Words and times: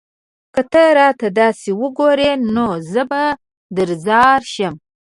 که 0.53 0.61
ته 0.71 0.83
راته 0.97 1.27
داسې 1.39 1.69
وگورې؛ 1.81 2.31
نو 2.55 2.67
زه 2.91 3.03
به 3.09 3.23
درځار 3.77 4.41
شم 4.53 4.75